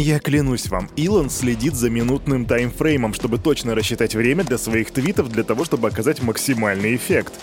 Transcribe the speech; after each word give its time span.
Я 0.00 0.20
клянусь 0.20 0.68
вам, 0.68 0.88
Илон 0.94 1.28
следит 1.28 1.74
за 1.74 1.90
минутным 1.90 2.46
таймфреймом, 2.46 3.14
чтобы 3.14 3.36
точно 3.36 3.74
рассчитать 3.74 4.14
время 4.14 4.44
для 4.44 4.56
своих 4.56 4.92
твитов 4.92 5.28
для 5.28 5.42
того, 5.42 5.64
чтобы 5.64 5.88
оказать 5.88 6.22
максимальный 6.22 6.94
эффект. 6.94 7.34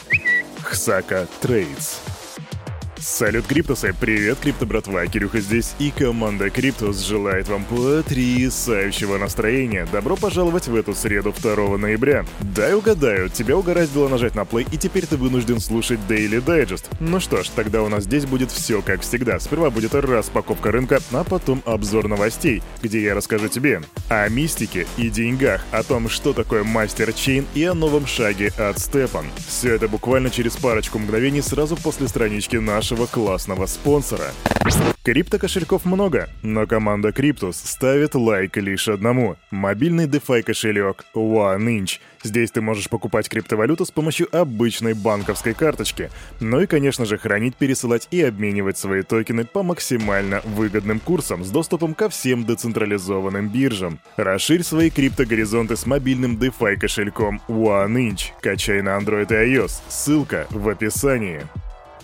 Hsaka 0.64 1.28
Trades. 1.42 1.98
Салют, 3.06 3.46
Криптусы! 3.46 3.94
Привет, 3.94 4.40
Крипто 4.42 4.66
братва! 4.66 5.06
Кирюха 5.06 5.40
здесь 5.40 5.76
и 5.78 5.92
команда 5.92 6.50
Криптус 6.50 7.02
желает 7.02 7.48
вам 7.48 7.64
потрясающего 7.64 9.20
настроения. 9.20 9.88
Добро 9.92 10.16
пожаловать 10.16 10.68
в 10.68 10.76
эту 10.76 10.96
среду 10.96 11.32
2 11.32 11.78
ноября. 11.78 12.26
Дай 12.42 12.74
угадаю, 12.74 13.30
тебя 13.30 13.58
угораздило 13.58 14.08
нажать 14.08 14.34
на 14.34 14.44
play, 14.44 14.66
и 14.72 14.78
теперь 14.78 15.06
ты 15.06 15.18
вынужден 15.18 15.60
слушать 15.60 16.00
Daily 16.10 16.44
Digest. 16.44 16.86
Ну 17.00 17.20
что 17.20 17.44
ж, 17.44 17.50
тогда 17.50 17.84
у 17.84 17.90
нас 17.90 18.06
здесь 18.06 18.26
будет 18.26 18.50
все 18.50 18.82
как 18.82 19.02
всегда. 19.02 19.40
Сперва 19.40 19.70
будет 19.70 19.94
распаковка 19.94 20.72
рынка, 20.72 21.00
а 21.12 21.24
потом 21.24 21.62
обзор 21.68 22.08
новостей, 22.08 22.64
где 22.82 23.04
я 23.04 23.14
расскажу 23.14 23.50
тебе 23.50 23.84
о 24.10 24.28
мистике 24.30 24.88
и 24.98 25.12
деньгах, 25.12 25.64
о 25.70 25.84
том, 25.84 26.10
что 26.10 26.34
такое 26.34 26.64
мастер 26.64 27.14
чейн 27.14 27.46
и 27.54 27.66
о 27.66 27.76
новом 27.76 28.08
шаге 28.08 28.52
от 28.58 28.80
Степан. 28.80 29.28
Все 29.48 29.76
это 29.76 29.88
буквально 29.88 30.32
через 30.32 30.56
парочку 30.56 30.98
мгновений 30.98 31.44
сразу 31.44 31.78
после 31.78 32.08
странички 32.08 32.56
нашего 32.56 32.95
нашего 32.96 33.08
классного 33.08 33.66
спонсора. 33.66 34.32
Крипто-кошельков 35.04 35.86
много, 35.86 36.30
но 36.42 36.66
команда 36.66 37.10
Cryptus 37.10 37.54
ставит 37.54 38.16
лайк 38.16 38.58
лишь 38.58 38.88
одному— 38.88 39.36
мобильный 39.52 40.08
DeFi 40.08 40.42
кошелек 40.42 41.06
OneInch. 41.14 42.00
Здесь 42.24 42.50
ты 42.52 42.62
можешь 42.62 42.90
покупать 42.90 43.30
криптовалюту 43.30 43.86
с 43.86 43.92
помощью 43.92 44.36
обычной 44.36 44.94
банковской 44.94 45.54
карточки. 45.54 46.10
Ну 46.40 46.62
и, 46.62 46.66
конечно 46.66 47.06
же, 47.06 47.18
хранить, 47.18 47.56
пересылать 47.56 48.08
и 48.10 48.22
обменивать 48.24 48.80
свои 48.80 49.04
токены 49.04 49.46
по 49.46 49.62
максимально 49.62 50.42
выгодным 50.44 51.00
курсам 51.00 51.44
с 51.44 51.52
доступом 51.52 51.94
ко 51.94 52.10
всем 52.10 52.46
децентрализованным 52.46 53.50
биржам. 53.50 54.00
Расширь 54.16 54.64
свои 54.64 54.90
криптогоризонты 54.90 55.76
с 55.76 55.86
мобильным 55.86 56.38
DeFi 56.38 56.78
кошельком 56.78 57.42
OneInch. 57.48 58.32
Качай 58.42 58.82
на 58.82 58.98
Android 58.98 59.28
и 59.30 59.56
iOS. 59.56 59.82
Ссылка 59.90 60.48
в 60.50 60.68
описании. 60.68 61.42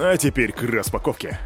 А 0.03 0.17
теперь 0.17 0.51
к 0.51 0.63
распаковке. 0.63 1.37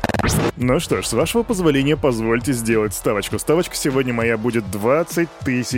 Ну 0.58 0.80
что 0.80 1.02
ж, 1.02 1.06
с 1.06 1.14
вашего 1.14 1.44
позволения 1.44 1.98
позвольте 1.98 2.54
сделать 2.54 2.94
ставочку. 2.94 3.38
Ставочка 3.38 3.76
сегодня 3.76 4.14
моя 4.14 4.38
будет 4.38 4.70
20 4.72 5.30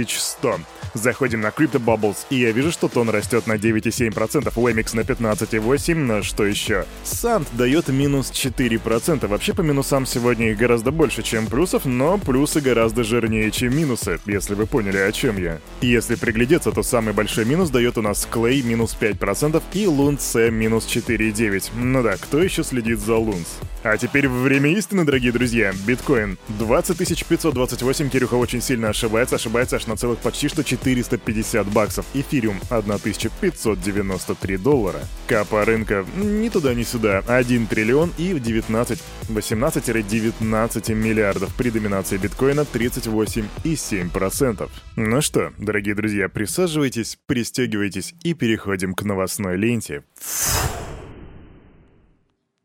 100. 0.07 0.59
Заходим 0.93 1.41
на 1.41 1.47
Crypto 1.47 1.83
Bubbles, 1.83 2.17
и 2.29 2.37
я 2.37 2.51
вижу, 2.51 2.71
что 2.71 2.87
тон 2.87 3.09
растет 3.09 3.45
на 3.45 3.53
9,7%, 3.53 4.53
Wemix 4.53 4.95
на 4.95 5.01
15,8%, 5.01 5.95
но 5.95 6.23
что 6.23 6.45
еще? 6.45 6.85
Санд 7.03 7.47
дает 7.53 7.89
минус 7.89 8.31
4%. 8.31 9.27
Вообще 9.27 9.53
по 9.53 9.61
минусам 9.61 10.05
сегодня 10.05 10.51
их 10.51 10.57
гораздо 10.57 10.91
больше, 10.91 11.23
чем 11.23 11.47
плюсов, 11.47 11.85
но 11.85 12.17
плюсы 12.17 12.61
гораздо 12.61 13.03
жирнее, 13.03 13.51
чем 13.51 13.75
минусы, 13.75 14.19
если 14.25 14.55
вы 14.55 14.65
поняли, 14.65 14.97
о 14.97 15.11
чем 15.11 15.37
я. 15.37 15.59
Если 15.81 16.15
приглядеться, 16.15 16.71
то 16.71 16.83
самый 16.83 17.13
большой 17.13 17.45
минус 17.45 17.69
дает 17.69 17.97
у 17.97 18.01
нас 18.01 18.27
Clay 18.31 18.61
минус 18.63 18.95
5% 18.99 19.61
и 19.73 19.85
Lunce 19.85 20.49
минус 20.49 20.87
4,9%. 20.87 21.71
Ну 21.75 22.01
да, 22.01 22.15
кто 22.17 22.41
еще 22.41 22.63
следит 22.63 22.99
за 22.99 23.17
Лунс? 23.17 23.59
А 23.83 23.97
теперь 23.97 24.27
время 24.37 24.71
истины, 24.71 25.03
дорогие 25.03 25.31
друзья. 25.31 25.73
Биткоин 25.85 26.37
20 26.59 27.27
528, 27.27 28.09
Кирюха 28.09 28.35
очень 28.35 28.61
сильно 28.61 28.89
ошибается, 28.89 29.35
ошибается 29.35 29.75
аж 29.75 29.87
на 29.87 29.95
целых 29.95 30.19
почти 30.19 30.47
что 30.47 30.63
450 30.63 31.67
баксов. 31.67 32.05
Эфириум 32.13 32.59
1593 32.69 34.57
доллара. 34.57 34.99
Капа 35.27 35.65
рынка 35.65 36.05
ни 36.15 36.49
туда, 36.49 36.73
ни 36.73 36.83
сюда. 36.83 37.23
1 37.27 37.67
триллион 37.67 38.13
и 38.17 38.39
19, 38.39 38.99
18-19 39.29 40.93
миллиардов. 40.93 41.53
При 41.55 41.69
доминации 41.69 42.17
биткоина 42.17 42.61
38,7%. 42.61 44.69
Ну 44.95 45.21
что, 45.21 45.53
дорогие 45.57 45.95
друзья, 45.95 46.29
присаживайтесь, 46.29 47.17
пристегивайтесь 47.25 48.13
и 48.23 48.33
переходим 48.33 48.93
к 48.93 49.03
новостной 49.03 49.57
ленте. 49.57 50.03
Фу. 50.19 50.76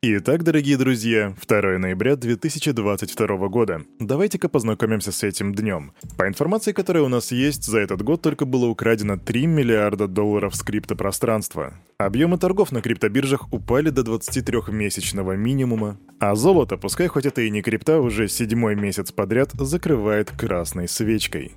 Итак, 0.04 0.42
дорогие 0.42 0.76
друзья, 0.76 1.32
2 1.46 1.78
ноября 1.78 2.16
2022 2.16 3.46
года. 3.46 3.82
Давайте-ка 4.00 4.48
познакомимся 4.48 5.12
с 5.12 5.22
этим 5.22 5.54
днем. 5.54 5.92
По 6.18 6.26
информации, 6.26 6.72
которая 6.72 7.04
у 7.04 7.08
нас 7.08 7.30
есть, 7.30 7.64
за 7.64 7.78
этот 7.78 8.02
год 8.02 8.20
только 8.20 8.44
было 8.44 8.66
украдено 8.66 9.16
3 9.16 9.46
миллиарда 9.46 10.08
долларов 10.08 10.56
с 10.56 10.62
криптопространства. 10.64 11.74
Объемы 11.98 12.36
торгов 12.36 12.72
на 12.72 12.82
криптобиржах 12.82 13.52
упали 13.52 13.90
до 13.90 14.02
23-месячного 14.02 15.36
минимума, 15.36 16.00
а 16.19 16.34
золото, 16.34 16.78
пускай 16.78 17.06
хоть 17.06 17.26
это 17.26 17.42
и 17.42 17.50
не 17.50 17.62
крипта, 17.62 18.00
уже 18.00 18.26
седьмой 18.26 18.74
месяц 18.74 19.12
подряд 19.12 19.52
закрывает 19.52 20.32
красной 20.32 20.88
свечкой. 20.88 21.52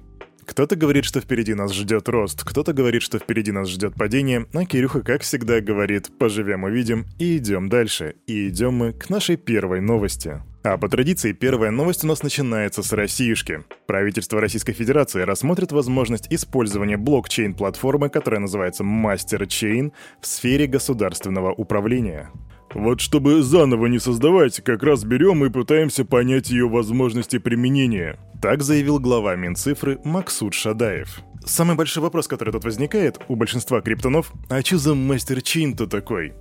Кто-то 0.46 0.76
говорит, 0.76 1.06
что 1.06 1.20
впереди 1.20 1.54
нас 1.54 1.74
ждет 1.74 2.08
рост, 2.08 2.44
кто-то 2.44 2.74
говорит, 2.74 3.02
что 3.02 3.18
впереди 3.20 3.52
нас 3.52 3.68
ждет 3.68 3.96
падение, 3.96 4.46
а 4.54 4.66
Кирюха, 4.66 5.02
как 5.02 5.22
всегда, 5.24 5.60
говорит 5.60 6.12
«поживем 6.18 6.64
увидим» 6.64 7.06
и 7.18 7.38
идем 7.38 7.68
дальше. 7.68 8.16
И 8.28 8.48
идем 8.50 8.76
мы 8.76 8.94
к 8.94 9.10
нашей 9.10 9.38
первой 9.38 9.82
новости. 9.82 10.42
А 10.64 10.78
по 10.78 10.90
традиции 10.90 11.32
первая 11.32 11.72
новость 11.72 12.04
у 12.04 12.08
нас 12.08 12.24
начинается 12.24 12.82
с 12.82 12.92
Россиюшки. 12.92 13.64
Правительство 13.86 14.42
Российской 14.42 14.74
Федерации 14.74 15.22
рассмотрит 15.22 15.72
возможность 15.72 16.28
использования 16.32 16.98
блокчейн-платформы, 16.98 18.10
которая 18.10 18.40
называется 18.40 18.84
MasterChain, 18.84 19.92
в 20.22 20.26
сфере 20.26 20.66
государственного 20.66 21.52
управления. 21.54 22.32
Вот 22.76 23.00
чтобы 23.00 23.42
заново 23.42 23.86
не 23.86 24.00
создавать, 24.00 24.62
как 24.62 24.84
раз 24.84 25.06
берем 25.06 25.46
и 25.46 25.50
пытаемся 25.50 26.04
понять 26.04 26.50
ее 26.50 26.68
возможности 26.68 27.38
применения. 27.38 28.20
Так 28.42 28.62
заявил 28.64 29.00
глава 29.00 29.38
Минцифры 29.38 29.98
Максут 30.04 30.54
Шадаев. 30.54 31.22
Самый 31.46 31.78
большой 31.78 32.04
вопрос, 32.04 32.28
который 32.28 32.52
тут 32.52 32.66
возникает 32.66 33.18
у 33.30 33.38
большинства 33.38 33.80
криптонов, 33.80 34.34
а 34.50 34.62
что 34.62 34.78
за 34.78 34.94
мастер 34.94 35.42
чин-то 35.42 35.88
такой? 35.88 36.34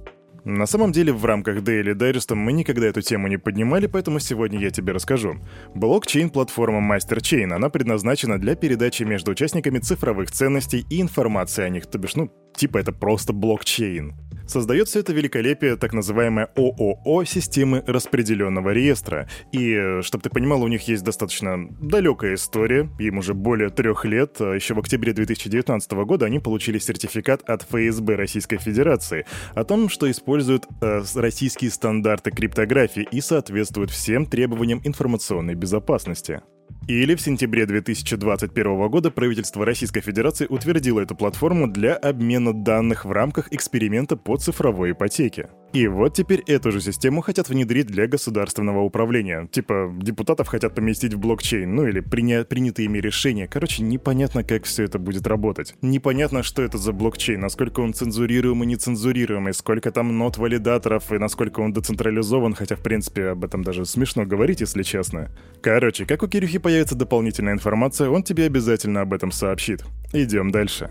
На 0.44 0.66
самом 0.66 0.90
деле, 0.90 1.12
в 1.12 1.24
рамках 1.24 1.58
Daily 1.58 1.94
Digest 1.94 2.34
мы 2.34 2.52
никогда 2.52 2.88
эту 2.88 3.00
тему 3.00 3.28
не 3.28 3.36
поднимали, 3.36 3.86
поэтому 3.86 4.18
сегодня 4.18 4.58
я 4.58 4.70
тебе 4.70 4.92
расскажу. 4.92 5.36
Блокчейн-платформа 5.76 6.80
MasterChain, 6.80 7.52
она 7.52 7.68
предназначена 7.68 8.40
для 8.40 8.56
передачи 8.56 9.04
между 9.04 9.30
участниками 9.30 9.78
цифровых 9.78 10.32
ценностей 10.32 10.84
и 10.90 11.00
информации 11.00 11.62
о 11.62 11.68
них, 11.68 11.86
то 11.86 11.96
бишь, 11.96 12.16
ну, 12.16 12.28
типа 12.56 12.78
это 12.78 12.90
просто 12.90 13.32
блокчейн. 13.32 14.14
Создает 14.46 14.88
все 14.88 15.00
это 15.00 15.12
великолепие 15.12 15.76
так 15.76 15.92
называемая 15.92 16.50
ООО 16.56 17.24
системы 17.24 17.82
распределенного 17.86 18.70
реестра. 18.70 19.28
И, 19.52 20.00
чтобы 20.02 20.22
ты 20.22 20.30
понимал, 20.30 20.62
у 20.62 20.68
них 20.68 20.86
есть 20.88 21.02
достаточно 21.02 21.68
далекая 21.80 22.34
история, 22.34 22.88
им 22.98 23.18
уже 23.18 23.34
более 23.34 23.70
трех 23.70 24.04
лет. 24.04 24.36
А 24.40 24.54
Еще 24.54 24.74
в 24.74 24.78
октябре 24.78 25.12
2019 25.12 25.92
года 25.92 26.26
они 26.26 26.38
получили 26.40 26.78
сертификат 26.78 27.42
от 27.48 27.62
ФСБ 27.62 28.16
Российской 28.16 28.58
Федерации 28.58 29.26
о 29.54 29.64
том, 29.64 29.88
что 29.88 30.10
используют 30.10 30.66
э, 30.80 31.02
российские 31.14 31.70
стандарты 31.70 32.30
криптографии 32.30 33.06
и 33.10 33.20
соответствуют 33.20 33.90
всем 33.90 34.26
требованиям 34.26 34.80
информационной 34.84 35.54
безопасности. 35.54 36.42
Или 36.86 37.14
в 37.14 37.20
сентябре 37.20 37.64
2021 37.64 38.88
года 38.90 39.10
правительство 39.10 39.64
Российской 39.64 40.02
Федерации 40.02 40.46
утвердило 40.46 41.00
эту 41.00 41.14
платформу 41.14 41.66
для 41.66 41.94
обмена 41.94 42.52
данных 42.52 43.06
в 43.06 43.12
рамках 43.12 43.50
эксперимента 43.52 44.16
по 44.16 44.36
цифровой 44.36 44.92
ипотеке. 44.92 45.48
И 45.74 45.88
вот 45.88 46.14
теперь 46.14 46.40
эту 46.46 46.70
же 46.70 46.80
систему 46.80 47.20
хотят 47.20 47.48
внедрить 47.48 47.88
для 47.88 48.06
государственного 48.06 48.82
управления. 48.82 49.48
Типа, 49.50 49.92
депутатов 50.00 50.46
хотят 50.46 50.72
поместить 50.72 51.14
в 51.14 51.18
блокчейн, 51.18 51.74
ну 51.74 51.88
или 51.88 52.00
приня- 52.00 52.44
принятые 52.44 52.86
ими 52.86 52.98
решения. 52.98 53.48
Короче, 53.48 53.82
непонятно, 53.82 54.44
как 54.44 54.66
все 54.66 54.84
это 54.84 55.00
будет 55.00 55.26
работать. 55.26 55.74
Непонятно, 55.82 56.44
что 56.44 56.62
это 56.62 56.78
за 56.78 56.92
блокчейн, 56.92 57.40
насколько 57.40 57.80
он 57.80 57.92
цензурируемый, 57.92 58.68
нецензурируемый, 58.68 59.52
сколько 59.52 59.90
там 59.90 60.16
нот 60.16 60.38
валидаторов 60.38 61.10
и 61.10 61.18
насколько 61.18 61.58
он 61.58 61.72
децентрализован, 61.72 62.54
хотя, 62.54 62.76
в 62.76 62.80
принципе, 62.80 63.30
об 63.30 63.44
этом 63.44 63.64
даже 63.64 63.84
смешно 63.84 64.24
говорить, 64.24 64.60
если 64.60 64.84
честно. 64.84 65.32
Короче, 65.60 66.06
как 66.06 66.22
у 66.22 66.28
Кирюхи 66.28 66.58
появится 66.58 66.94
дополнительная 66.94 67.52
информация, 67.52 68.10
он 68.10 68.22
тебе 68.22 68.46
обязательно 68.46 69.00
об 69.00 69.12
этом 69.12 69.32
сообщит. 69.32 69.82
Идем 70.12 70.52
дальше. 70.52 70.88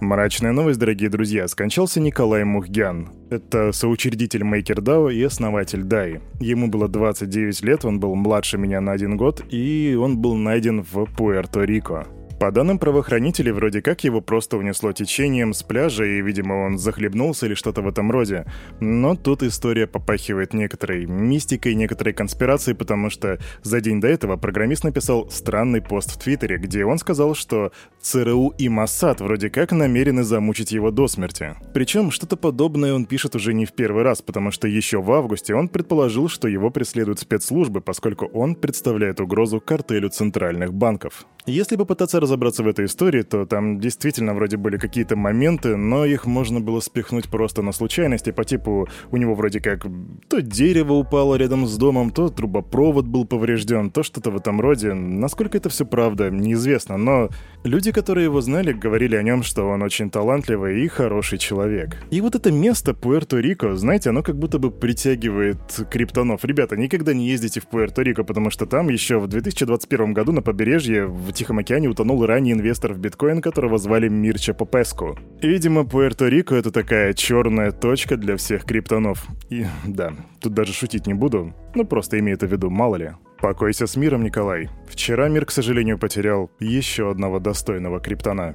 Мрачная 0.00 0.52
новость, 0.52 0.78
дорогие 0.78 1.08
друзья. 1.08 1.46
Скончался 1.48 2.00
Николай 2.00 2.44
Мухгян. 2.44 3.10
Это 3.30 3.72
соучредитель 3.72 4.42
MakerDAO 4.42 5.12
и 5.12 5.22
основатель 5.22 5.80
DAI. 5.80 6.20
Ему 6.40 6.68
было 6.68 6.88
29 6.88 7.62
лет, 7.62 7.84
он 7.84 8.00
был 8.00 8.14
младше 8.14 8.58
меня 8.58 8.80
на 8.80 8.92
один 8.92 9.16
год, 9.16 9.44
и 9.50 9.96
он 9.98 10.18
был 10.18 10.34
найден 10.34 10.82
в 10.82 11.04
Пуэрто-Рико. 11.16 12.06
По 12.44 12.50
данным 12.50 12.78
правоохранителей, 12.78 13.52
вроде 13.52 13.80
как 13.80 14.04
его 14.04 14.20
просто 14.20 14.58
унесло 14.58 14.92
течением 14.92 15.54
с 15.54 15.62
пляжа, 15.62 16.04
и, 16.04 16.20
видимо, 16.20 16.66
он 16.66 16.76
захлебнулся 16.76 17.46
или 17.46 17.54
что-то 17.54 17.80
в 17.80 17.88
этом 17.88 18.10
роде. 18.10 18.44
Но 18.80 19.16
тут 19.16 19.42
история 19.42 19.86
попахивает 19.86 20.52
некоторой 20.52 21.06
мистикой, 21.06 21.74
некоторой 21.74 22.12
конспирацией, 22.12 22.76
потому 22.76 23.08
что 23.08 23.38
за 23.62 23.80
день 23.80 23.98
до 23.98 24.08
этого 24.08 24.36
программист 24.36 24.84
написал 24.84 25.30
странный 25.30 25.80
пост 25.80 26.10
в 26.10 26.18
Твиттере, 26.22 26.58
где 26.58 26.84
он 26.84 26.98
сказал, 26.98 27.34
что 27.34 27.72
ЦРУ 28.02 28.52
и 28.58 28.68
Моссад 28.68 29.22
вроде 29.22 29.48
как 29.48 29.72
намерены 29.72 30.22
замучить 30.22 30.70
его 30.70 30.90
до 30.90 31.08
смерти. 31.08 31.54
Причем 31.72 32.10
что-то 32.10 32.36
подобное 32.36 32.92
он 32.92 33.06
пишет 33.06 33.34
уже 33.36 33.54
не 33.54 33.64
в 33.64 33.72
первый 33.72 34.02
раз, 34.02 34.20
потому 34.20 34.50
что 34.50 34.68
еще 34.68 35.00
в 35.00 35.10
августе 35.12 35.54
он 35.54 35.70
предположил, 35.70 36.28
что 36.28 36.46
его 36.46 36.68
преследуют 36.68 37.20
спецслужбы, 37.20 37.80
поскольку 37.80 38.26
он 38.26 38.54
представляет 38.54 39.18
угрозу 39.20 39.62
картелю 39.62 40.10
центральных 40.10 40.74
банков. 40.74 41.24
Если 41.46 41.76
попытаться 41.76 42.20
разобраться 42.20 42.62
в 42.62 42.68
этой 42.68 42.86
истории, 42.86 43.20
то 43.20 43.44
там 43.44 43.78
действительно 43.78 44.32
вроде 44.32 44.56
были 44.56 44.78
какие-то 44.78 45.14
моменты, 45.14 45.76
но 45.76 46.06
их 46.06 46.24
можно 46.24 46.58
было 46.58 46.80
спихнуть 46.80 47.28
просто 47.28 47.60
на 47.60 47.72
случайности, 47.72 48.32
по 48.32 48.44
типу 48.46 48.88
у 49.10 49.16
него 49.18 49.34
вроде 49.34 49.60
как 49.60 49.84
то 50.30 50.40
дерево 50.40 50.94
упало 50.94 51.34
рядом 51.34 51.66
с 51.66 51.76
домом, 51.76 52.12
то 52.12 52.30
трубопровод 52.30 53.06
был 53.06 53.26
поврежден, 53.26 53.90
то 53.90 54.02
что-то 54.02 54.30
в 54.30 54.36
этом 54.36 54.58
роде. 54.58 54.94
Насколько 54.94 55.58
это 55.58 55.68
все 55.68 55.84
правда, 55.84 56.30
неизвестно, 56.30 56.96
но 56.96 57.28
люди, 57.62 57.92
которые 57.92 58.24
его 58.24 58.40
знали, 58.40 58.72
говорили 58.72 59.14
о 59.14 59.22
нем, 59.22 59.42
что 59.42 59.64
он 59.64 59.82
очень 59.82 60.08
талантливый 60.08 60.82
и 60.82 60.88
хороший 60.88 61.36
человек. 61.36 61.98
И 62.10 62.22
вот 62.22 62.34
это 62.34 62.50
место 62.52 62.92
Пуэрто-Рико, 62.92 63.74
знаете, 63.74 64.08
оно 64.08 64.22
как 64.22 64.38
будто 64.38 64.58
бы 64.58 64.70
притягивает 64.70 65.58
криптонов. 65.90 66.42
Ребята, 66.46 66.78
никогда 66.78 67.12
не 67.12 67.28
ездите 67.28 67.60
в 67.60 67.66
Пуэрто-Рико, 67.68 68.24
потому 68.24 68.48
что 68.48 68.64
там 68.64 68.88
еще 68.88 69.18
в 69.18 69.26
2021 69.26 70.14
году 70.14 70.32
на 70.32 70.40
побережье 70.40 71.04
в 71.04 71.33
Тихом 71.34 71.58
океане 71.58 71.88
утонул 71.88 72.24
ранний 72.24 72.52
инвестор 72.52 72.92
в 72.92 72.98
биткоин, 72.98 73.42
которого 73.42 73.76
звали 73.76 74.08
Мирча 74.08 74.54
Попеску. 74.54 75.18
Видимо, 75.42 75.80
Пуэрто-Рико— 75.80 76.54
это 76.56 76.70
такая 76.70 77.12
черная 77.12 77.72
точка 77.72 78.16
для 78.16 78.36
всех 78.36 78.64
криптонов. 78.64 79.26
И 79.50 79.66
да, 79.84 80.12
тут 80.40 80.54
даже 80.54 80.72
шутить 80.72 81.08
не 81.08 81.14
буду, 81.14 81.52
ну 81.74 81.84
просто 81.84 82.20
имею 82.20 82.36
это 82.36 82.46
в 82.46 82.52
виду, 82.52 82.70
мало 82.70 82.94
ли. 82.96 83.10
Покойся 83.40 83.86
с 83.86 83.96
миром, 83.96 84.22
Николай. 84.22 84.70
Вчера 84.86 85.28
мир, 85.28 85.44
к 85.44 85.50
сожалению, 85.50 85.98
потерял 85.98 86.50
еще 86.60 87.10
одного 87.10 87.40
достойного 87.40 88.00
криптона. 88.00 88.54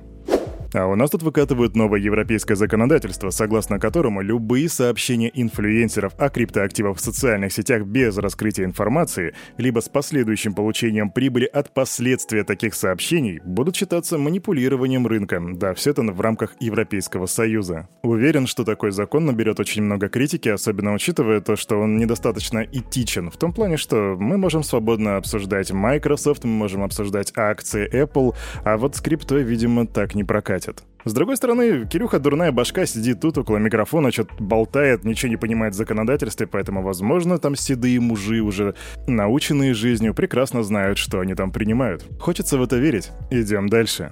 А 0.73 0.85
у 0.85 0.95
нас 0.95 1.09
тут 1.09 1.23
выкатывают 1.23 1.75
новое 1.75 1.99
европейское 1.99 2.55
законодательство, 2.55 3.31
согласно 3.31 3.79
которому 3.79 4.21
любые 4.21 4.69
сообщения 4.69 5.31
инфлюенсеров 5.33 6.13
о 6.19 6.29
криптоактивах 6.29 6.97
в 6.97 7.01
социальных 7.01 7.51
сетях 7.53 7.85
без 7.85 8.17
раскрытия 8.17 8.65
информации, 8.65 9.33
либо 9.57 9.79
с 9.79 9.89
последующим 9.89 10.53
получением 10.53 11.09
прибыли 11.09 11.45
от 11.45 11.73
последствия 11.73 12.43
таких 12.43 12.75
сообщений, 12.75 13.39
будут 13.43 13.75
считаться 13.75 14.19
манипулированием 14.19 15.07
рынка. 15.07 15.41
Да, 15.53 15.73
все 15.73 15.91
это 15.91 16.03
в 16.03 16.21
рамках 16.21 16.53
Европейского 16.59 17.25
Союза. 17.25 17.87
Уверен, 18.03 18.45
что 18.45 18.63
такой 18.63 18.91
закон 18.91 19.25
наберет 19.25 19.59
очень 19.59 19.81
много 19.81 20.07
критики, 20.07 20.49
особенно 20.49 20.93
учитывая 20.93 21.41
то, 21.41 21.55
что 21.55 21.79
он 21.79 21.97
недостаточно 21.97 22.59
этичен, 22.59 23.31
в 23.31 23.37
том 23.37 23.53
плане, 23.53 23.77
что 23.77 24.15
мы 24.19 24.37
можем 24.37 24.61
свободно 24.61 25.17
обсуждать 25.17 25.71
Microsoft, 25.71 26.43
мы 26.43 26.51
можем 26.51 26.83
обсуждать 26.83 27.33
акции 27.35 27.89
Apple, 27.91 28.35
а 28.63 28.77
вот 28.77 28.95
с 28.95 29.01
криптой, 29.01 29.41
видимо, 29.41 29.87
так 29.87 30.13
не 30.13 30.23
прокатит 30.23 30.58
катит. 30.59 30.83
С 31.05 31.13
другой 31.13 31.37
стороны, 31.37 31.85
Кирюха 31.85 32.19
дурная 32.19 32.51
башка 32.51 32.85
сидит 32.85 33.21
тут 33.21 33.37
около 33.37 33.57
микрофона, 33.57 34.11
что-то 34.11 34.33
болтает, 34.39 35.03
ничего 35.05 35.29
не 35.29 35.37
понимает 35.37 35.73
в 35.73 35.77
законодательстве, 35.77 36.47
поэтому, 36.47 36.81
возможно, 36.81 37.37
там 37.37 37.55
седые 37.55 37.99
мужи 37.99 38.41
уже, 38.41 38.75
наученные 39.07 39.73
жизнью, 39.73 40.13
прекрасно 40.13 40.63
знают, 40.63 40.97
что 40.97 41.19
они 41.19 41.35
там 41.35 41.51
принимают. 41.51 42.05
Хочется 42.19 42.57
в 42.57 42.63
это 42.63 42.77
верить. 42.77 43.11
Идем 43.31 43.69
дальше. 43.69 44.11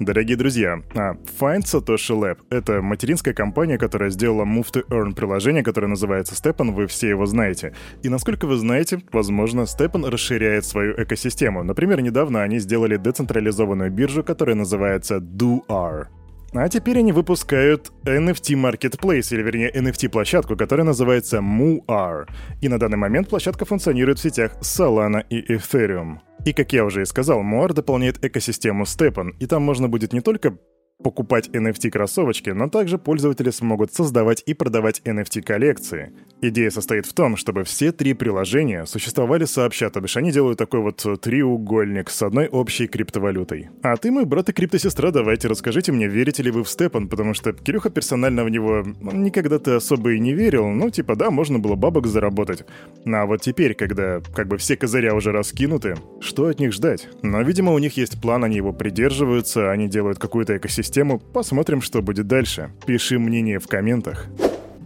Дорогие 0.00 0.38
друзья, 0.38 0.82
а 0.94 1.12
Find 1.38 1.64
Satoshi 1.64 2.18
Lab— 2.18 2.38
это 2.50 2.80
материнская 2.80 3.34
компания, 3.34 3.76
которая 3.76 4.08
сделала 4.08 4.46
Move 4.46 4.72
to 4.72 4.88
Earn 4.88 5.14
приложение, 5.14 5.62
которое 5.62 5.88
называется 5.88 6.34
Stepan, 6.34 6.70
вы 6.70 6.86
все 6.86 7.10
его 7.10 7.26
знаете. 7.26 7.74
И 8.02 8.08
насколько 8.08 8.46
вы 8.46 8.56
знаете, 8.56 9.02
возможно, 9.12 9.66
Stepan 9.66 10.08
расширяет 10.08 10.64
свою 10.64 10.94
экосистему. 10.94 11.62
Например, 11.64 12.00
недавно 12.00 12.42
они 12.42 12.60
сделали 12.60 12.96
децентрализованную 12.96 13.90
биржу, 13.90 14.24
которая 14.24 14.56
называется 14.56 15.18
DoR. 15.18 16.06
А 16.52 16.68
теперь 16.68 16.98
они 16.98 17.12
выпускают 17.12 17.92
NFT 18.04 18.56
Marketplace, 18.56 19.32
или 19.32 19.42
вернее 19.42 19.70
NFT-площадку, 19.72 20.56
которая 20.56 20.84
называется 20.84 21.38
MooR. 21.38 22.28
И 22.60 22.68
на 22.68 22.78
данный 22.78 22.96
момент 22.96 23.28
площадка 23.28 23.64
функционирует 23.64 24.18
в 24.18 24.22
сетях 24.22 24.56
Solana 24.60 25.24
и 25.30 25.54
Ethereum. 25.54 26.18
И 26.44 26.52
как 26.52 26.72
я 26.72 26.84
уже 26.84 27.02
и 27.02 27.04
сказал, 27.04 27.42
Moar 27.42 27.72
дополняет 27.72 28.24
экосистему 28.24 28.84
Stepan, 28.84 29.30
и 29.38 29.46
там 29.46 29.62
можно 29.62 29.88
будет 29.88 30.12
не 30.12 30.20
только 30.20 30.56
покупать 31.02 31.48
NFT-кроссовочки, 31.48 32.50
но 32.50 32.68
также 32.68 32.98
пользователи 32.98 33.50
смогут 33.50 33.92
создавать 33.92 34.42
и 34.46 34.54
продавать 34.54 35.00
NFT-коллекции. 35.04 36.12
Идея 36.42 36.70
состоит 36.70 37.06
в 37.06 37.12
том, 37.12 37.36
чтобы 37.36 37.64
все 37.64 37.92
три 37.92 38.14
приложения 38.14 38.86
существовали 38.86 39.44
сообща, 39.44 39.90
то 39.90 40.00
бишь 40.00 40.16
они 40.16 40.32
делают 40.32 40.58
такой 40.58 40.80
вот 40.80 41.04
треугольник 41.20 42.10
с 42.10 42.22
одной 42.22 42.48
общей 42.48 42.86
криптовалютой. 42.86 43.68
А 43.82 43.96
ты, 43.96 44.10
мой 44.10 44.24
брат 44.24 44.48
и 44.48 44.52
криптосестра, 44.52 45.10
давайте 45.10 45.48
расскажите 45.48 45.92
мне, 45.92 46.06
верите 46.06 46.42
ли 46.42 46.50
вы 46.50 46.64
в 46.64 46.68
Степан, 46.68 47.08
потому 47.08 47.34
что 47.34 47.52
Кирюха 47.52 47.90
персонально 47.90 48.44
в 48.44 48.50
него 48.50 48.84
никогда-то 49.00 49.76
особо 49.76 50.12
и 50.12 50.18
не 50.18 50.32
верил, 50.32 50.68
ну 50.68 50.90
типа 50.90 51.16
да, 51.16 51.30
можно 51.30 51.58
было 51.58 51.74
бабок 51.74 52.06
заработать. 52.06 52.64
А 53.06 53.26
вот 53.26 53.42
теперь, 53.42 53.74
когда 53.74 54.20
как 54.34 54.48
бы 54.48 54.56
все 54.56 54.76
козыря 54.76 55.14
уже 55.14 55.32
раскинуты, 55.32 55.96
что 56.20 56.46
от 56.46 56.60
них 56.60 56.72
ждать? 56.72 57.08
Но, 57.22 57.42
видимо, 57.42 57.72
у 57.72 57.78
них 57.78 57.96
есть 57.96 58.20
план, 58.20 58.44
они 58.44 58.56
его 58.56 58.72
придерживаются, 58.72 59.70
они 59.70 59.88
делают 59.88 60.18
какую-то 60.18 60.56
экосистему, 60.56 60.89
систему, 60.90 61.20
посмотрим, 61.20 61.82
что 61.82 62.02
будет 62.02 62.26
дальше. 62.26 62.70
Пиши 62.84 63.20
мнение 63.20 63.60
в 63.60 63.68
комментах. 63.68 64.26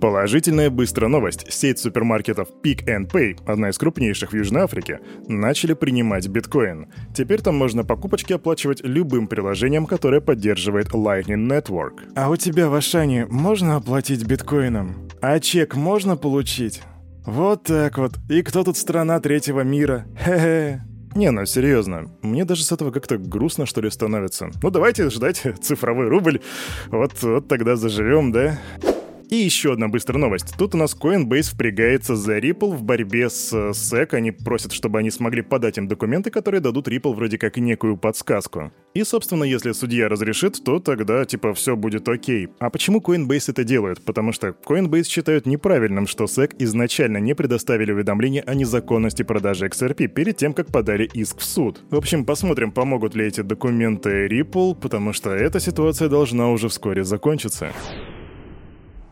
Положительная 0.03 0.69
быстрая 0.69 1.09
новость. 1.09 1.51
Сеть 1.51 1.79
супермаркетов 1.79 2.49
Pick 2.63 2.85
and 2.85 3.11
Pay, 3.11 3.39
одна 3.47 3.71
из 3.71 3.79
крупнейших 3.79 4.33
в 4.33 4.37
Южной 4.37 4.65
Африке, 4.65 5.01
начали 5.29 5.73
принимать 5.73 6.29
биткоин. 6.29 6.89
Теперь 7.15 7.41
там 7.41 7.57
можно 7.57 7.85
покупочки 7.85 8.35
оплачивать 8.35 8.83
любым 8.85 9.29
приложением, 9.29 9.87
которое 9.87 10.21
поддерживает 10.21 10.89
Lightning 10.89 11.49
Network. 11.49 12.01
А 12.15 12.29
у 12.29 12.37
тебя 12.37 12.69
в 12.69 12.75
Ашане 12.75 13.25
можно 13.31 13.77
оплатить 13.77 14.27
биткоином? 14.27 15.09
А 15.23 15.41
чек 15.41 15.75
можно 15.75 16.19
получить? 16.19 16.83
Вот 17.25 17.63
так 17.63 17.97
вот. 17.97 18.19
И 18.29 18.43
кто 18.43 18.63
тут 18.63 18.77
страна 18.77 19.21
третьего 19.21 19.63
мира? 19.63 20.05
Хе-хе. 20.23 20.83
Не, 21.15 21.31
ну 21.31 21.47
серьезно, 21.47 22.11
мне 22.23 22.45
даже 22.45 22.65
с 22.65 22.73
этого 22.73 22.91
как-то 22.91 23.19
грустно, 23.19 23.67
что 23.67 23.81
ли, 23.81 23.89
становится. 23.89 24.51
Ну 24.63 24.71
давайте 24.71 25.11
ждать 25.11 25.43
цифровой 25.63 26.09
рубль, 26.09 26.41
вот, 26.89 27.13
вот 27.23 27.47
тогда 27.47 27.77
заживем, 27.77 28.33
да? 28.33 28.59
И 29.35 29.39
еще 29.39 29.73
одна 29.73 29.89
быстрая 29.89 30.21
новость. 30.21 30.55
Тут 30.57 30.77
у 30.77 30.79
нас 30.79 30.97
Coinbase 30.97 31.55
впрягается 31.55 32.15
за 32.15 32.39
Ripple 32.39 32.77
в 32.77 32.85
борьбе 32.85 33.29
с 33.29 33.53
SEC. 33.53 34.15
Они 34.15 34.31
просят, 34.31 34.71
чтобы 34.71 35.01
они 35.01 35.11
смогли 35.11 35.43
подать 35.43 35.77
им 35.77 35.89
документы, 35.89 36.31
которые 36.31 36.61
дадут 36.61 36.87
Ripple 36.87 37.17
вроде 37.17 37.37
как 37.37 37.57
некую 37.57 37.97
подсказку. 37.97 38.71
И, 38.95 39.03
собственно, 39.03 39.43
если 39.43 39.73
судья 39.73 40.09
разрешит, 40.09 40.63
то 40.63 40.79
тогда, 40.79 41.25
типа, 41.25 41.53
все 41.53 41.75
будет 41.75 42.09
окей. 42.09 42.49
А 42.61 42.71
почему 42.71 43.01
Coinbase 43.01 43.47
это 43.51 43.65
делают? 43.65 44.05
Потому 44.05 44.31
что 44.31 44.51
Coinbase 44.51 45.09
считают 45.09 45.47
неправильным, 45.47 46.07
что 46.07 46.27
SEC 46.27 46.55
изначально 46.61 47.17
не 47.17 47.35
предоставили 47.35 47.91
уведомление 47.91 48.43
о 48.43 48.55
незаконности 48.55 49.25
продажи 49.25 49.67
XRP 49.67 50.07
перед 50.07 50.37
тем, 50.37 50.53
как 50.53 50.69
подали 50.69 51.11
иск 51.13 51.41
в 51.41 51.45
суд. 51.45 51.83
В 51.91 51.97
общем, 51.97 52.25
посмотрим, 52.25 52.71
помогут 52.71 53.17
ли 53.17 53.27
эти 53.27 53.41
документы 53.41 54.29
Ripple, 54.29 54.77
потому 54.77 55.13
что 55.13 55.31
эта 55.31 55.59
ситуация 55.59 56.09
должна 56.09 56.51
уже 56.51 56.69
вскоре 56.69 57.03
закончиться. 57.03 57.73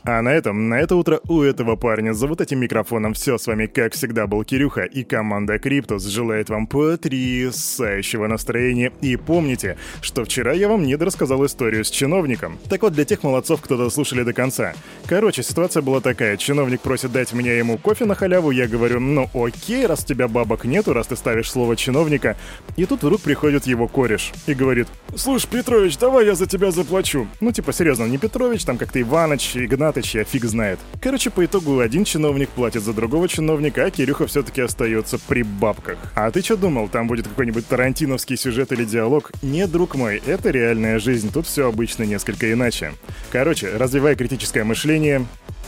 А 0.05 0.21
на 0.21 0.31
этом, 0.31 0.69
на 0.69 0.81
это 0.81 0.97
утро 0.97 1.21
у 1.29 1.43
этого 1.43 1.77
парня 1.77 2.13
за 2.13 2.27
вот 2.27 2.41
этим 2.41 2.59
микрофоном 2.59 3.15
все 3.15 3.39
с 3.39 3.47
вами, 3.47 3.67
как 3.67 3.93
всегда, 3.93 4.27
был 4.27 4.43
Кирюха, 4.43 4.83
и 4.83 5.05
команда 5.05 5.61
Криптус 5.61 6.05
желает 6.05 6.51
вам 6.51 6.67
потрясающего 6.67 8.27
настроения. 8.27 8.93
И 9.01 9.15
помните, 9.15 9.77
что 10.01 10.25
вчера 10.25 10.55
я 10.55 10.69
вам 10.69 10.83
недорассказал 10.83 11.47
историю 11.47 11.85
с 11.85 11.91
чиновником. 11.91 12.59
Так 12.69 12.83
вот, 12.83 12.95
для 12.95 13.05
тех 13.05 13.23
молодцов, 13.23 13.61
кто 13.61 13.77
дослушали 13.77 14.25
до 14.25 14.33
конца. 14.33 14.75
Короче, 15.07 15.45
ситуация 15.45 15.83
была 15.83 16.01
такая. 16.01 16.37
Чиновник 16.37 16.81
просит 16.81 17.13
дать 17.13 17.33
мне 17.33 17.57
ему 17.57 17.79
кофе 17.79 18.05
на 18.05 18.17
халяву, 18.17 18.51
я 18.51 18.67
говорю, 18.67 18.99
ну 18.99 19.31
окей, 19.33 19.87
раз 19.87 20.03
у 20.03 20.07
тебя 20.09 20.27
бабок 20.27 20.65
нету, 20.65 20.95
раз 20.95 21.07
ты 21.07 21.15
ставишь 21.15 21.49
слово 21.49 21.77
чиновника. 21.77 22.37
И 22.77 22.87
тут 22.87 23.05
вдруг 23.05 23.21
приходит 23.21 23.69
его 23.69 23.87
кореш 23.87 24.33
и 24.49 24.55
говорит, 24.55 24.89
слушай, 25.15 25.49
Петрович, 25.49 25.97
давай 25.97 26.27
я 26.27 26.35
за 26.35 26.47
тебя 26.47 26.73
заплачу. 26.73 27.29
Ну 27.41 27.53
типа, 27.53 27.73
серьезно, 27.73 28.07
не 28.07 28.19
Петрович, 28.19 28.65
там 28.65 28.79
как-то 28.79 29.01
Иваныч, 29.01 29.57
Игнат, 29.57 29.92
Игнатыч, 29.93 30.15
я 30.15 30.25
фиг 30.25 30.45
знает. 30.45 30.79
Короче, 31.03 31.29
по 31.29 31.45
итогу 31.45 31.79
один 31.79 32.05
чиновник 32.05 32.49
платит 32.49 32.83
за 32.83 32.95
другого 32.95 33.29
чиновника, 33.29 33.85
а 33.85 33.91
Кирюха 33.91 34.27
все-таки 34.27 34.63
остается 34.63 35.19
при 35.19 35.43
бабках. 35.43 35.99
А 36.15 36.31
ты 36.31 36.41
что 36.41 36.57
думал, 36.57 36.89
там 36.89 37.07
будет 37.07 37.29
какой-нибудь 37.29 37.67
тарантиновский 37.67 38.39
сюжет 38.39 38.73
или 38.73 38.85
диалог? 38.85 39.33
Нет, 39.43 39.71
друг 39.71 39.95
мой, 39.95 40.23
это 40.25 40.51
реальная 40.51 40.99
жизнь, 40.99 41.31
тут 41.31 41.47
все 41.47 41.69
обычно 41.69 42.05
несколько 42.05 42.51
иначе. 42.51 42.93
Короче, 43.31 43.77
развивай 43.77 44.17
критическое 44.17 44.65
мышление 44.65 45.27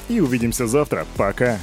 и 0.08 0.20
увидимся 0.20 0.66
завтра. 0.66 1.06
Пока. 1.16 1.58